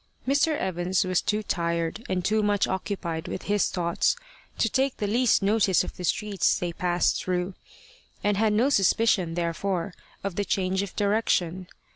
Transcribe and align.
Mr. 0.27 0.57
Evans 0.57 1.05
was 1.05 1.21
too 1.21 1.43
tired 1.43 2.03
and 2.09 2.25
too 2.25 2.41
much 2.41 2.67
occupied 2.67 3.27
with 3.27 3.43
his 3.43 3.69
thoughts 3.69 4.15
to 4.57 4.67
take 4.67 4.97
the 4.97 5.05
least 5.05 5.43
notice 5.43 5.83
of 5.83 5.95
the 5.95 6.03
streets 6.03 6.57
they 6.57 6.73
passed 6.73 7.23
through, 7.23 7.53
and 8.23 8.35
had 8.35 8.51
no 8.53 8.67
suspicion, 8.69 9.35
therefore, 9.35 9.93
of 10.23 10.37
the 10.37 10.43
change 10.43 10.81
of 10.81 10.95
direction. 10.95 11.67